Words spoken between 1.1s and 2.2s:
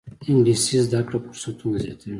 فرصتونه زیاتوي